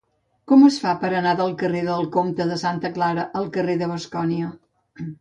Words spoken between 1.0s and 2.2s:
per anar del carrer del